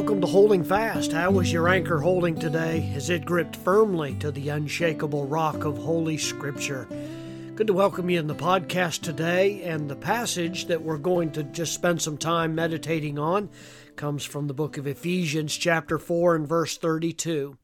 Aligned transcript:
welcome 0.00 0.22
to 0.22 0.26
Holding 0.26 0.64
Fast. 0.64 1.12
How 1.12 1.38
is 1.40 1.52
your 1.52 1.68
anchor 1.68 1.98
holding 1.98 2.34
today? 2.34 2.90
Is 2.96 3.10
it 3.10 3.26
gripped 3.26 3.54
firmly 3.54 4.14
to 4.14 4.30
the 4.30 4.48
unshakable 4.48 5.26
rock 5.26 5.66
of 5.66 5.76
Holy 5.76 6.16
Scripture? 6.16 6.88
Good 7.54 7.66
to 7.66 7.74
welcome 7.74 8.08
you 8.08 8.18
in 8.18 8.26
the 8.26 8.34
podcast 8.34 9.02
today. 9.02 9.62
And 9.62 9.90
the 9.90 9.96
passage 9.96 10.68
that 10.68 10.80
we're 10.80 10.96
going 10.96 11.32
to 11.32 11.42
just 11.42 11.74
spend 11.74 12.00
some 12.00 12.16
time 12.16 12.54
meditating 12.54 13.18
on 13.18 13.50
comes 13.94 14.24
from 14.24 14.46
the 14.46 14.54
book 14.54 14.78
of 14.78 14.86
Ephesians, 14.86 15.54
chapter 15.54 15.98
4, 15.98 16.34
and 16.34 16.48
verse 16.48 16.78
32. 16.78 17.58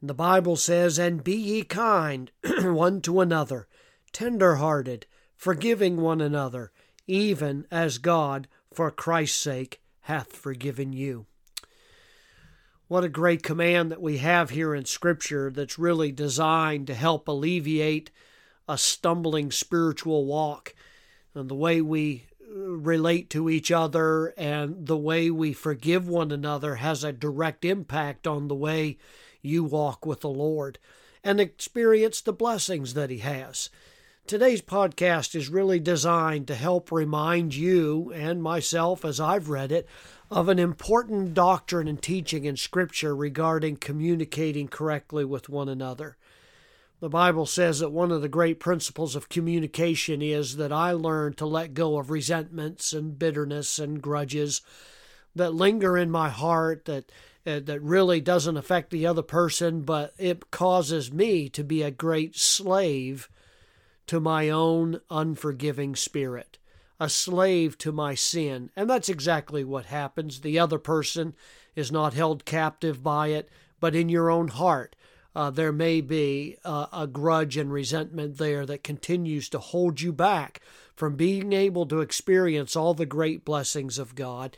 And 0.00 0.08
the 0.08 0.14
Bible 0.14 0.56
says, 0.56 0.98
And 0.98 1.22
be 1.22 1.36
ye 1.36 1.62
kind 1.62 2.30
one 2.62 3.02
to 3.02 3.20
another, 3.20 3.68
tender 4.14 4.54
hearted, 4.54 5.04
forgiving 5.36 5.98
one 5.98 6.22
another, 6.22 6.72
even 7.06 7.66
as 7.70 7.98
God, 7.98 8.48
for 8.72 8.90
Christ's 8.90 9.42
sake, 9.42 9.82
hath 10.04 10.32
forgiven 10.32 10.94
you. 10.94 11.26
What 12.90 13.04
a 13.04 13.08
great 13.08 13.44
command 13.44 13.92
that 13.92 14.02
we 14.02 14.18
have 14.18 14.50
here 14.50 14.74
in 14.74 14.84
Scripture 14.84 15.48
that's 15.48 15.78
really 15.78 16.10
designed 16.10 16.88
to 16.88 16.94
help 16.94 17.28
alleviate 17.28 18.10
a 18.68 18.76
stumbling 18.76 19.52
spiritual 19.52 20.24
walk 20.24 20.74
and 21.32 21.48
the 21.48 21.54
way 21.54 21.80
we 21.80 22.26
uh, 22.42 22.52
relate 22.52 23.30
to 23.30 23.48
each 23.48 23.70
other 23.70 24.34
and 24.36 24.88
the 24.88 24.96
way 24.96 25.30
we 25.30 25.52
forgive 25.52 26.08
one 26.08 26.32
another 26.32 26.74
has 26.74 27.04
a 27.04 27.12
direct 27.12 27.64
impact 27.64 28.26
on 28.26 28.48
the 28.48 28.56
way 28.56 28.98
you 29.40 29.62
walk 29.62 30.04
with 30.04 30.22
the 30.22 30.28
Lord 30.28 30.80
and 31.22 31.40
experience 31.40 32.20
the 32.20 32.32
blessings 32.32 32.94
that 32.94 33.08
He 33.08 33.18
has. 33.18 33.70
Today's 34.30 34.62
podcast 34.62 35.34
is 35.34 35.48
really 35.48 35.80
designed 35.80 36.46
to 36.46 36.54
help 36.54 36.92
remind 36.92 37.52
you 37.52 38.12
and 38.14 38.40
myself, 38.40 39.04
as 39.04 39.18
I've 39.18 39.48
read 39.48 39.72
it, 39.72 39.88
of 40.30 40.48
an 40.48 40.60
important 40.60 41.34
doctrine 41.34 41.88
and 41.88 42.00
teaching 42.00 42.44
in 42.44 42.56
Scripture 42.56 43.12
regarding 43.12 43.78
communicating 43.78 44.68
correctly 44.68 45.24
with 45.24 45.48
one 45.48 45.68
another. 45.68 46.16
The 47.00 47.08
Bible 47.08 47.44
says 47.44 47.80
that 47.80 47.90
one 47.90 48.12
of 48.12 48.22
the 48.22 48.28
great 48.28 48.60
principles 48.60 49.16
of 49.16 49.28
communication 49.28 50.22
is 50.22 50.58
that 50.58 50.70
I 50.72 50.92
learn 50.92 51.32
to 51.32 51.46
let 51.46 51.74
go 51.74 51.98
of 51.98 52.08
resentments 52.08 52.92
and 52.92 53.18
bitterness 53.18 53.80
and 53.80 54.00
grudges 54.00 54.60
that 55.34 55.54
linger 55.54 55.98
in 55.98 56.08
my 56.08 56.28
heart 56.28 56.84
that 56.84 57.10
uh, 57.44 57.58
that 57.64 57.82
really 57.82 58.20
doesn't 58.20 58.56
affect 58.56 58.90
the 58.90 59.08
other 59.08 59.22
person, 59.22 59.80
but 59.80 60.14
it 60.18 60.52
causes 60.52 61.12
me 61.12 61.48
to 61.48 61.64
be 61.64 61.82
a 61.82 61.90
great 61.90 62.36
slave 62.36 63.28
to 64.06 64.20
my 64.20 64.48
own 64.48 65.00
unforgiving 65.10 65.94
spirit, 65.96 66.58
a 66.98 67.08
slave 67.08 67.78
to 67.78 67.92
my 67.92 68.14
sin. 68.14 68.70
And 68.76 68.88
that's 68.88 69.08
exactly 69.08 69.64
what 69.64 69.86
happens. 69.86 70.40
The 70.40 70.58
other 70.58 70.78
person 70.78 71.34
is 71.74 71.92
not 71.92 72.14
held 72.14 72.44
captive 72.44 73.02
by 73.02 73.28
it, 73.28 73.48
but 73.80 73.94
in 73.94 74.08
your 74.08 74.30
own 74.30 74.48
heart. 74.48 74.96
Uh, 75.34 75.50
there 75.50 75.72
may 75.72 76.00
be 76.00 76.56
uh, 76.64 76.86
a 76.92 77.06
grudge 77.06 77.56
and 77.56 77.72
resentment 77.72 78.38
there 78.38 78.66
that 78.66 78.82
continues 78.82 79.48
to 79.48 79.58
hold 79.58 80.00
you 80.00 80.12
back 80.12 80.60
from 80.96 81.14
being 81.14 81.52
able 81.52 81.86
to 81.86 82.00
experience 82.00 82.74
all 82.74 82.94
the 82.94 83.06
great 83.06 83.44
blessings 83.44 83.98
of 83.98 84.14
God. 84.14 84.56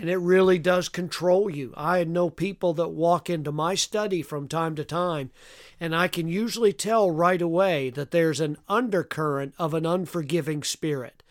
And 0.00 0.08
it 0.08 0.16
really 0.16 0.58
does 0.58 0.88
control 0.88 1.50
you. 1.50 1.74
I 1.76 2.04
know 2.04 2.30
people 2.30 2.72
that 2.72 2.88
walk 2.88 3.28
into 3.28 3.52
my 3.52 3.74
study 3.74 4.22
from 4.22 4.48
time 4.48 4.74
to 4.76 4.84
time 4.84 5.30
and 5.78 5.94
I 5.94 6.08
can 6.08 6.26
usually 6.26 6.72
tell 6.72 7.10
right 7.10 7.42
away 7.42 7.90
that 7.90 8.10
there's 8.10 8.40
an 8.40 8.56
undercurrent 8.66 9.52
of 9.58 9.74
an 9.74 9.84
unforgiving 9.84 10.62
spirit. 10.62 11.22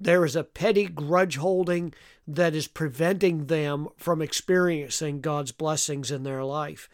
There 0.00 0.24
is 0.24 0.36
a 0.36 0.42
petty 0.42 0.86
grudge 0.86 1.36
holding 1.36 1.92
that 2.26 2.54
is 2.54 2.66
preventing 2.66 3.44
them 3.44 3.88
from 3.98 4.22
experiencing 4.22 5.20
God's 5.20 5.52
blessings 5.52 6.10
in 6.10 6.22
their 6.22 6.44
life. 6.44 6.88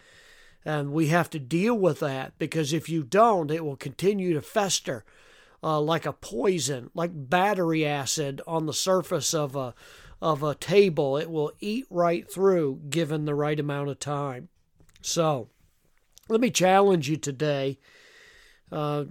And 0.64 0.92
we 0.92 1.08
have 1.08 1.30
to 1.30 1.38
deal 1.38 1.76
with 1.78 2.00
that 2.00 2.36
because 2.40 2.72
if 2.72 2.88
you 2.88 3.04
don't, 3.04 3.52
it 3.52 3.64
will 3.64 3.76
continue 3.76 4.34
to 4.34 4.42
fester 4.42 5.04
uh, 5.62 5.80
like 5.80 6.06
a 6.06 6.12
poison, 6.12 6.90
like 6.92 7.12
battery 7.14 7.86
acid 7.86 8.40
on 8.48 8.66
the 8.66 8.74
surface 8.74 9.32
of 9.32 9.54
a, 9.54 9.74
of 10.20 10.42
a 10.42 10.54
table. 10.54 11.16
It 11.16 11.30
will 11.30 11.52
eat 11.60 11.86
right 11.90 12.30
through 12.30 12.82
given 12.88 13.24
the 13.24 13.34
right 13.34 13.58
amount 13.58 13.88
of 13.88 13.98
time. 13.98 14.48
So, 15.02 15.48
let 16.28 16.40
me 16.40 16.50
challenge 16.50 17.08
you 17.08 17.16
today. 17.16 17.78
Uh, 18.72 19.04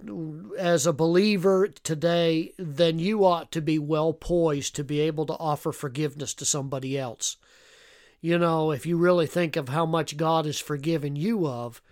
as 0.58 0.86
a 0.86 0.92
believer 0.92 1.68
today, 1.68 2.52
then 2.58 2.98
you 2.98 3.24
ought 3.26 3.52
to 3.52 3.60
be 3.60 3.78
well 3.78 4.14
poised 4.14 4.74
to 4.74 4.84
be 4.84 5.00
able 5.00 5.26
to 5.26 5.34
offer 5.34 5.70
forgiveness 5.70 6.32
to 6.32 6.46
somebody 6.46 6.96
else. 6.96 7.36
You 8.22 8.38
know, 8.38 8.70
if 8.70 8.86
you 8.86 8.96
really 8.96 9.26
think 9.26 9.56
of 9.56 9.68
how 9.68 9.84
much 9.84 10.16
God 10.16 10.46
has 10.46 10.58
forgiven 10.58 11.14
you 11.14 11.46
of, 11.46 11.82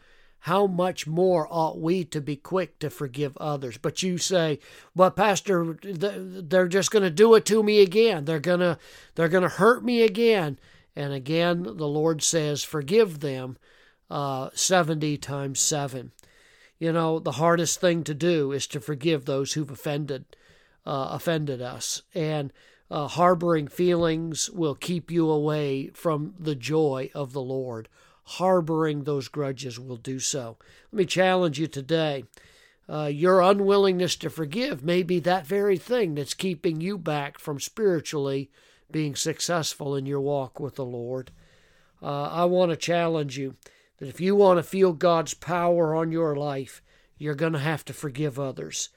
how 0.41 0.67
much 0.67 1.07
more 1.07 1.47
ought 1.51 1.81
we 1.81 2.05
to 2.05 2.21
be 2.21 2.37
quick 2.37 2.79
to 2.79 2.91
forgive 2.91 3.37
others? 3.39 3.77
But 3.79 4.03
you 4.03 4.19
say, 4.19 4.59
"Well, 4.95 5.11
Pastor, 5.11 5.77
they're 5.83 6.69
just 6.69 6.91
going 6.91 7.03
to 7.03 7.11
do 7.11 7.35
it 7.35 7.45
to 7.47 7.63
me 7.63 7.81
again. 7.81 8.25
They're 8.25 8.41
gonna, 8.41 8.79
they're 9.15 9.29
gonna 9.29 9.49
hurt 9.49 9.85
me 9.85 10.03
again." 10.03 10.59
And 10.97 11.13
again, 11.13 11.63
the 11.63 11.89
Lord 11.89 12.23
says, 12.23 12.63
"Forgive 12.63 13.21
them." 13.21 13.59
uh, 14.11 14.51
70 14.55 15.19
times 15.19 15.61
7. 15.61 16.13
You 16.79 16.93
know, 16.93 17.19
the 17.19 17.33
hardest 17.33 17.81
thing 17.81 18.05
to 18.05 18.15
do 18.15 18.53
is 18.53 18.67
to 18.69 18.81
forgive 18.81 19.25
those 19.25 19.53
who've 19.53 19.71
offended 19.71 20.25
uh, 20.87 21.09
offended 21.11 21.61
us. 21.61 22.03
And 22.15 22.51
uh, 22.91 23.09
harboring 23.09 23.69
feelings 23.69 24.49
will 24.49 24.75
keep 24.75 25.11
you 25.11 25.29
away 25.29 25.89
from 25.89 26.35
the 26.39 26.55
joy 26.55 27.11
of 27.15 27.35
the 27.35 27.43
Lord. 27.43 27.89
Harboring 28.33 29.05
those 29.05 29.29
grudges 29.29 29.81
will 29.81 29.97
do 29.97 30.19
so. 30.19 30.59
Let 30.93 30.99
me 30.99 31.07
challenge 31.07 31.59
you 31.59 31.67
today. 31.67 32.25
Uh, 32.87 33.07
your 33.07 33.41
unwillingness 33.41 34.17
to 34.17 34.29
forgive 34.29 34.85
may 34.85 35.03
be 35.03 35.19
that 35.21 35.47
very 35.47 35.79
thing 35.79 36.15
that's 36.15 36.35
keeping 36.35 36.83
you 36.83 36.99
back 36.99 37.39
from 37.39 37.59
spiritually 37.59 38.51
being 38.91 39.15
successful 39.15 39.97
in 39.97 40.05
your 40.05 40.21
walk 40.21 40.61
with 40.61 40.75
the 40.75 40.85
Lord. 40.85 41.31
Uh, 42.03 42.25
I 42.25 42.45
want 42.45 42.71
to 42.71 42.77
challenge 42.77 43.39
you 43.39 43.57
that 43.97 44.09
if 44.09 44.21
you 44.21 44.37
want 44.37 44.59
to 44.59 44.63
feel 44.63 44.93
God's 44.93 45.33
power 45.33 45.95
on 45.95 46.13
your 46.13 46.37
life, 46.37 46.83
you're 47.17 47.35
going 47.35 47.55
to 47.55 47.59
have 47.59 47.85
to 47.87 47.95
forgive 47.95 48.39
others. 48.39 48.91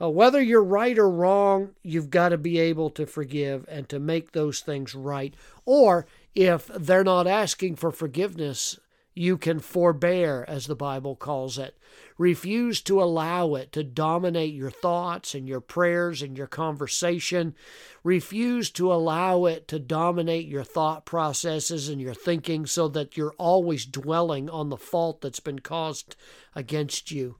Uh, 0.00 0.08
whether 0.08 0.40
you're 0.40 0.62
right 0.62 0.96
or 0.96 1.10
wrong, 1.10 1.70
you've 1.82 2.10
got 2.10 2.28
to 2.28 2.38
be 2.38 2.60
able 2.60 2.90
to 2.90 3.06
forgive 3.06 3.64
and 3.68 3.88
to 3.88 3.98
make 3.98 4.30
those 4.30 4.60
things 4.60 4.94
right. 4.94 5.34
Or 5.64 6.06
if 6.34 6.66
they're 6.68 7.04
not 7.04 7.26
asking 7.26 7.76
for 7.76 7.90
forgiveness, 7.90 8.78
you 9.18 9.36
can 9.36 9.58
forbear, 9.58 10.44
as 10.46 10.66
the 10.66 10.76
Bible 10.76 11.16
calls 11.16 11.58
it. 11.58 11.76
Refuse 12.18 12.80
to 12.82 13.02
allow 13.02 13.54
it 13.54 13.72
to 13.72 13.82
dominate 13.82 14.54
your 14.54 14.70
thoughts 14.70 15.34
and 15.34 15.48
your 15.48 15.60
prayers 15.60 16.22
and 16.22 16.38
your 16.38 16.46
conversation. 16.46 17.56
Refuse 18.04 18.70
to 18.70 18.92
allow 18.92 19.44
it 19.46 19.66
to 19.68 19.80
dominate 19.80 20.46
your 20.46 20.62
thought 20.62 21.04
processes 21.04 21.88
and 21.88 22.00
your 22.00 22.14
thinking 22.14 22.64
so 22.64 22.86
that 22.86 23.16
you're 23.16 23.34
always 23.38 23.86
dwelling 23.86 24.48
on 24.48 24.68
the 24.68 24.76
fault 24.76 25.20
that's 25.20 25.40
been 25.40 25.58
caused 25.58 26.14
against 26.54 27.10
you. 27.10 27.36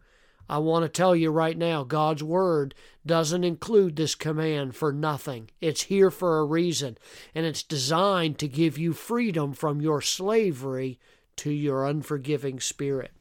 I 0.48 0.59
want 0.59 0.84
to 0.84 0.88
tell 0.88 1.14
you 1.14 1.31
right 1.31 1.56
now 1.56 1.84
God's 1.84 2.22
Word 2.22 2.75
doesn't 3.04 3.44
include 3.44 3.97
this 3.97 4.14
command 4.14 4.75
for 4.75 4.92
nothing. 4.92 5.50
It's 5.60 5.82
here 5.82 6.10
for 6.10 6.38
a 6.38 6.44
reason, 6.44 6.97
and 7.34 7.44
it's 7.44 7.62
designed 7.62 8.38
to 8.38 8.48
give 8.48 8.78
you 8.78 8.92
freedom 8.92 9.53
from 9.53 9.81
your 9.81 10.00
slavery 10.00 10.98
to 11.36 11.50
your 11.50 11.86
unforgiving 11.86 12.60
spirit. 12.60 13.12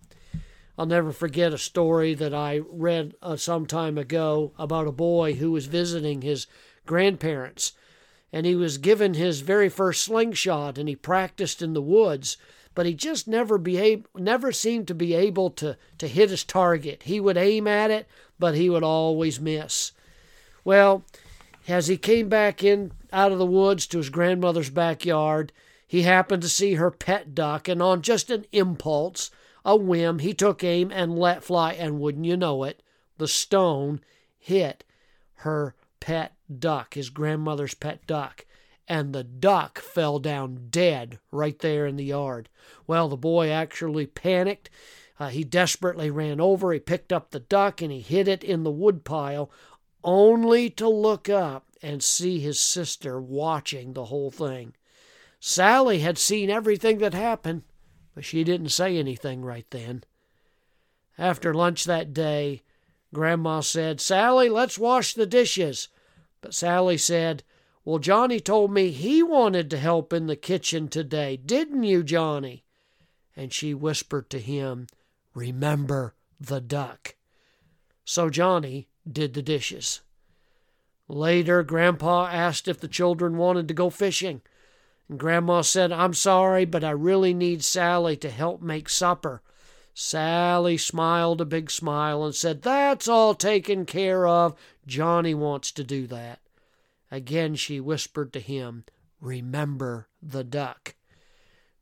I'll 0.77 0.85
never 0.85 1.11
forget 1.11 1.53
a 1.53 1.57
story 1.57 2.13
that 2.13 2.33
I 2.33 2.61
read 2.69 3.15
uh, 3.21 3.35
some 3.35 3.65
time 3.65 3.97
ago 3.97 4.53
about 4.59 4.87
a 4.87 4.91
boy 4.91 5.33
who 5.33 5.51
was 5.51 5.65
visiting 5.65 6.21
his 6.21 6.45
grandparents. 6.85 7.73
And 8.31 8.45
he 8.45 8.55
was 8.55 8.77
given 8.77 9.13
his 9.15 9.41
very 9.41 9.69
first 9.69 10.03
slingshot 10.03 10.77
and 10.77 10.87
he 10.87 10.95
practiced 10.95 11.61
in 11.61 11.73
the 11.73 11.81
woods, 11.81 12.37
but 12.77 12.85
he 12.85 12.93
just 12.93 13.27
never 13.27 13.57
be 13.57 14.03
never 14.15 14.51
seemed 14.51 14.87
to 14.87 14.93
be 14.93 15.15
able 15.15 15.49
to, 15.49 15.75
to 15.97 16.07
hit 16.07 16.29
his 16.29 16.43
target. 16.43 17.01
He 17.01 17.19
would 17.19 17.35
aim 17.35 17.65
at 17.65 17.89
it, 17.89 18.07
but 18.37 18.53
he 18.53 18.69
would 18.69 18.83
always 18.83 19.41
miss. 19.41 19.93
Well, 20.63 21.03
as 21.67 21.87
he 21.87 21.97
came 21.97 22.29
back 22.29 22.63
in 22.63 22.91
out 23.11 23.31
of 23.31 23.39
the 23.39 23.47
woods 23.47 23.87
to 23.87 23.97
his 23.97 24.11
grandmother's 24.11 24.69
backyard, 24.69 25.51
he 25.87 26.03
happened 26.03 26.43
to 26.43 26.49
see 26.49 26.75
her 26.75 26.91
pet 26.91 27.33
duck, 27.33 27.67
and 27.67 27.81
on 27.81 28.03
just 28.03 28.29
an 28.29 28.45
impulse, 28.51 29.31
a 29.65 29.75
whim, 29.75 30.19
he 30.19 30.35
took 30.35 30.63
aim 30.63 30.91
and 30.91 31.17
let 31.17 31.43
fly, 31.43 31.73
and 31.73 31.99
wouldn't 31.99 32.25
you 32.25 32.37
know 32.37 32.63
it, 32.63 32.83
the 33.17 33.27
stone 33.27 34.01
hit 34.37 34.83
her 35.37 35.73
pet 35.99 36.35
duck, 36.59 36.93
his 36.93 37.09
grandmother's 37.09 37.73
pet 37.73 38.05
duck, 38.05 38.45
and 38.87 39.13
the 39.13 39.23
duck 39.23 39.79
fell 39.79 40.19
down 40.19 40.67
dead 40.69 41.19
right 41.31 41.59
there 41.59 41.85
in 41.85 41.97
the 41.97 42.05
yard. 42.05 42.49
Well, 42.85 43.09
the 43.09 43.17
boy 43.17 43.49
actually 43.49 44.05
panicked. 44.07 44.69
Uh, 45.19 45.29
he 45.29 45.43
desperately 45.43 46.09
ran 46.09 46.39
over, 46.39 46.71
he 46.71 46.79
picked 46.79 47.11
up 47.11 47.31
the 47.31 47.39
duck, 47.39 47.81
and 47.81 47.91
he 47.91 47.99
hid 47.99 48.27
it 48.27 48.43
in 48.43 48.63
the 48.63 48.71
woodpile, 48.71 49.51
only 50.03 50.69
to 50.69 50.87
look 50.87 51.27
up 51.27 51.65
and 51.81 52.03
see 52.03 52.39
his 52.39 52.59
sister 52.59 53.19
watching 53.19 53.93
the 53.93 54.05
whole 54.05 54.31
thing. 54.31 54.73
Sally 55.39 55.99
had 55.99 56.17
seen 56.17 56.49
everything 56.49 56.99
that 56.99 57.13
happened, 57.13 57.63
but 58.15 58.25
she 58.25 58.43
didn't 58.43 58.69
say 58.69 58.97
anything 58.97 59.43
right 59.43 59.65
then. 59.71 60.03
After 61.17 61.53
lunch 61.53 61.83
that 61.85 62.13
day, 62.13 62.61
Grandma 63.13 63.61
said, 63.61 63.99
Sally, 63.99 64.49
let's 64.49 64.77
wash 64.77 65.13
the 65.13 65.25
dishes. 65.25 65.87
But 66.41 66.53
Sally 66.53 66.97
said, 66.97 67.43
Well, 67.87 67.99
Johnny 67.99 68.41
told 68.41 68.73
me 68.73 68.91
he 68.91 69.23
wanted 69.23 69.69
to 69.69 69.77
help 69.77 70.11
in 70.11 70.27
the 70.27 70.35
kitchen 70.35 70.89
today, 70.89 71.37
didn't 71.37 71.83
you, 71.83 72.03
Johnny? 72.03 72.65
And 73.33 73.53
she 73.53 73.73
whispered 73.73 74.29
to 74.31 74.39
him, 74.39 74.87
Remember 75.33 76.13
the 76.37 76.59
duck. 76.59 77.15
So 78.03 78.29
Johnny 78.29 78.89
did 79.09 79.33
the 79.33 79.41
dishes. 79.41 80.01
Later, 81.07 81.63
Grandpa 81.63 82.27
asked 82.27 82.67
if 82.67 82.77
the 82.77 82.89
children 82.89 83.37
wanted 83.37 83.69
to 83.69 83.73
go 83.73 83.89
fishing. 83.89 84.41
And 85.07 85.17
Grandma 85.17 85.61
said, 85.61 85.93
I'm 85.93 86.13
sorry, 86.13 86.65
but 86.65 86.83
I 86.83 86.91
really 86.91 87.33
need 87.33 87.63
Sally 87.63 88.17
to 88.17 88.29
help 88.29 88.61
make 88.61 88.89
supper. 88.89 89.41
Sally 89.93 90.77
smiled 90.77 91.39
a 91.39 91.45
big 91.45 91.71
smile 91.71 92.25
and 92.25 92.35
said, 92.35 92.63
That's 92.63 93.07
all 93.07 93.33
taken 93.33 93.85
care 93.85 94.27
of. 94.27 94.59
Johnny 94.85 95.33
wants 95.33 95.71
to 95.71 95.85
do 95.85 96.05
that. 96.07 96.41
Again 97.11 97.55
she 97.55 97.79
whispered 97.79 98.33
to 98.33 98.39
him, 98.39 98.85
Remember 99.21 100.07
the 100.21 100.43
duck. 100.43 100.95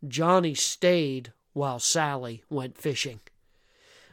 Johnny 0.07 0.53
stayed 0.53 1.33
while 1.53 1.79
Sally 1.79 2.43
went 2.49 2.77
fishing. 2.77 3.19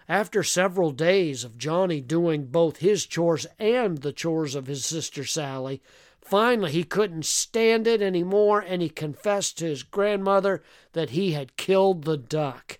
After 0.08 0.42
several 0.42 0.90
days 0.90 1.44
of 1.44 1.58
Johnny 1.58 2.00
doing 2.00 2.46
both 2.46 2.78
his 2.78 3.06
chores 3.06 3.46
and 3.58 3.98
the 3.98 4.12
chores 4.12 4.54
of 4.54 4.66
his 4.66 4.84
sister 4.84 5.24
Sally, 5.24 5.80
finally 6.20 6.72
he 6.72 6.84
couldn't 6.84 7.24
stand 7.24 7.86
it 7.86 8.02
any 8.02 8.24
more 8.24 8.60
and 8.60 8.82
he 8.82 8.88
confessed 8.88 9.58
to 9.58 9.66
his 9.66 9.82
grandmother 9.82 10.62
that 10.92 11.10
he 11.10 11.32
had 11.32 11.56
killed 11.56 12.04
the 12.04 12.16
duck. 12.16 12.78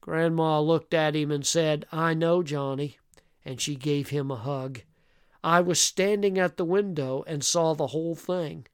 Grandma 0.00 0.60
looked 0.60 0.94
at 0.94 1.16
him 1.16 1.30
and 1.30 1.44
said, 1.44 1.86
I 1.90 2.14
know, 2.14 2.42
Johnny, 2.42 2.98
and 3.44 3.60
she 3.60 3.74
gave 3.74 4.10
him 4.10 4.30
a 4.30 4.36
hug. 4.36 4.82
I 5.46 5.60
was 5.60 5.80
standing 5.80 6.40
at 6.40 6.56
the 6.56 6.64
window 6.64 7.22
and 7.28 7.44
saw 7.44 7.72
the 7.72 7.86
whole 7.86 8.16
thing. 8.16 8.66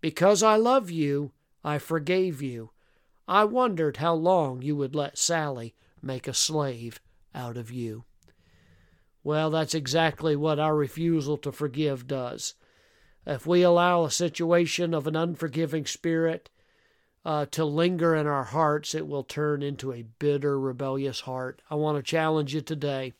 Because 0.00 0.42
I 0.42 0.56
love 0.56 0.90
you, 0.90 1.30
I 1.62 1.78
forgave 1.78 2.42
you. 2.42 2.70
I 3.28 3.44
wondered 3.44 3.98
how 3.98 4.14
long 4.14 4.60
you 4.60 4.74
would 4.74 4.96
let 4.96 5.18
Sally 5.18 5.76
make 6.02 6.26
a 6.26 6.34
slave 6.34 7.00
out 7.32 7.56
of 7.56 7.70
you. 7.70 8.02
Well, 9.22 9.50
that's 9.50 9.72
exactly 9.72 10.34
what 10.34 10.58
our 10.58 10.74
refusal 10.74 11.36
to 11.38 11.52
forgive 11.52 12.08
does. 12.08 12.54
If 13.24 13.46
we 13.46 13.62
allow 13.62 14.02
a 14.02 14.10
situation 14.10 14.94
of 14.94 15.06
an 15.06 15.14
unforgiving 15.14 15.86
spirit 15.86 16.50
uh, 17.24 17.46
to 17.52 17.64
linger 17.64 18.16
in 18.16 18.26
our 18.26 18.44
hearts, 18.44 18.96
it 18.96 19.06
will 19.06 19.22
turn 19.22 19.62
into 19.62 19.92
a 19.92 20.02
bitter, 20.18 20.58
rebellious 20.58 21.20
heart. 21.20 21.62
I 21.70 21.76
want 21.76 21.98
to 21.98 22.02
challenge 22.02 22.52
you 22.52 22.62
today. 22.62 23.14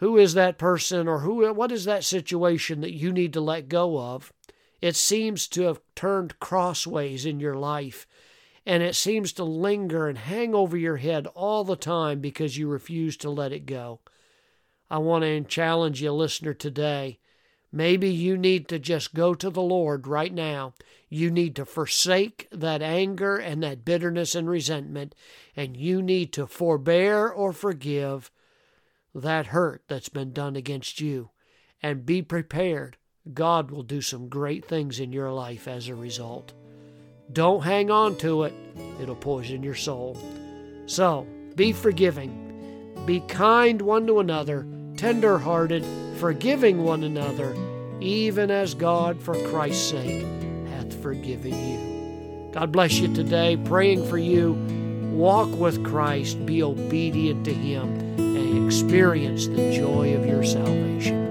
Who 0.00 0.16
is 0.16 0.32
that 0.34 0.58
person 0.58 1.06
or 1.06 1.20
who 1.20 1.52
what 1.52 1.70
is 1.70 1.84
that 1.84 2.04
situation 2.04 2.80
that 2.80 2.94
you 2.94 3.12
need 3.12 3.34
to 3.34 3.40
let 3.40 3.68
go 3.68 3.98
of? 3.98 4.32
It 4.80 4.96
seems 4.96 5.46
to 5.48 5.62
have 5.64 5.80
turned 5.94 6.40
crossways 6.40 7.26
in 7.26 7.38
your 7.38 7.54
life 7.54 8.06
and 8.64 8.82
it 8.82 8.94
seems 8.94 9.32
to 9.34 9.44
linger 9.44 10.08
and 10.08 10.16
hang 10.16 10.54
over 10.54 10.76
your 10.76 10.96
head 10.96 11.26
all 11.28 11.64
the 11.64 11.76
time 11.76 12.20
because 12.20 12.56
you 12.56 12.66
refuse 12.66 13.16
to 13.18 13.28
let 13.28 13.52
it 13.52 13.66
go. 13.66 14.00
I 14.90 14.98
want 14.98 15.24
to 15.24 15.40
challenge 15.42 16.02
you, 16.02 16.12
listener, 16.12 16.54
today. 16.54 17.18
Maybe 17.70 18.08
you 18.08 18.38
need 18.38 18.68
to 18.68 18.78
just 18.78 19.14
go 19.14 19.34
to 19.34 19.50
the 19.50 19.62
Lord 19.62 20.06
right 20.06 20.32
now. 20.32 20.74
You 21.08 21.30
need 21.30 21.54
to 21.56 21.64
forsake 21.64 22.48
that 22.50 22.82
anger 22.82 23.36
and 23.36 23.62
that 23.62 23.84
bitterness 23.84 24.34
and 24.34 24.48
resentment, 24.48 25.14
and 25.54 25.76
you 25.76 26.02
need 26.02 26.32
to 26.32 26.46
forbear 26.46 27.28
or 27.28 27.52
forgive 27.52 28.30
that 29.14 29.46
hurt 29.46 29.82
that's 29.88 30.08
been 30.08 30.32
done 30.32 30.56
against 30.56 31.00
you. 31.00 31.30
And 31.82 32.04
be 32.04 32.22
prepared. 32.22 32.96
God 33.32 33.70
will 33.70 33.82
do 33.82 34.00
some 34.00 34.28
great 34.28 34.64
things 34.64 35.00
in 35.00 35.12
your 35.12 35.32
life 35.32 35.68
as 35.68 35.88
a 35.88 35.94
result. 35.94 36.52
Don't 37.32 37.62
hang 37.62 37.90
on 37.90 38.16
to 38.18 38.42
it, 38.44 38.54
it'll 39.00 39.14
poison 39.14 39.62
your 39.62 39.74
soul. 39.74 40.16
So, 40.86 41.26
be 41.54 41.72
forgiving, 41.72 43.02
be 43.06 43.20
kind 43.20 43.80
one 43.80 44.06
to 44.08 44.18
another, 44.18 44.66
tender 44.96 45.38
hearted, 45.38 45.84
forgiving 46.16 46.82
one 46.82 47.04
another, 47.04 47.54
even 48.00 48.50
as 48.50 48.74
God, 48.74 49.22
for 49.22 49.34
Christ's 49.48 49.90
sake, 49.90 50.24
hath 50.68 51.00
forgiven 51.02 51.52
you. 51.52 52.50
God 52.52 52.72
bless 52.72 52.98
you 52.98 53.14
today, 53.14 53.56
praying 53.56 54.06
for 54.06 54.18
you. 54.18 54.54
Walk 55.12 55.50
with 55.50 55.84
Christ, 55.84 56.44
be 56.46 56.62
obedient 56.62 57.44
to 57.44 57.54
Him, 57.54 58.29
experience 58.56 59.46
the 59.46 59.72
joy 59.72 60.14
of 60.14 60.26
your 60.26 60.44
salvation. 60.44 61.29